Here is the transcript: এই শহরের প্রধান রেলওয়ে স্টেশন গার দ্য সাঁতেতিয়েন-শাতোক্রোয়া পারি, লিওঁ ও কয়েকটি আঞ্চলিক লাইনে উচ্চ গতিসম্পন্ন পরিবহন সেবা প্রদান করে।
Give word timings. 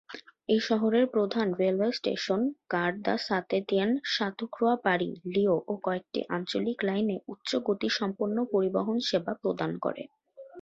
এই 0.49 0.61
শহরের 0.69 1.05
প্রধান 1.15 1.47
রেলওয়ে 1.61 1.91
স্টেশন 1.91 2.41
গার 2.73 2.91
দ্য 3.01 3.15
সাঁতেতিয়েন-শাতোক্রোয়া 3.27 4.75
পারি, 4.85 5.09
লিওঁ 5.33 5.57
ও 5.67 5.83
কয়েকটি 5.83 6.19
আঞ্চলিক 6.35 6.77
লাইনে 6.87 7.15
উচ্চ 7.27 7.49
গতিসম্পন্ন 7.67 8.37
পরিবহন 8.53 8.97
সেবা 9.09 9.33
প্রদান 9.41 9.71
করে। 9.85 10.03